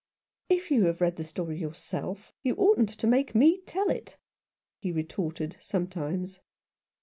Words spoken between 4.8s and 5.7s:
retorted